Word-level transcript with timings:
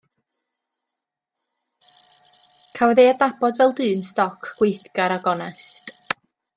Cafodd 2.79 3.05
ei 3.05 3.13
adnabod 3.13 3.63
fel 3.63 3.77
dyn 3.83 4.05
stoc 4.11 4.53
gweithgar 4.59 5.19
a 5.21 5.23
gonest. 5.29 5.99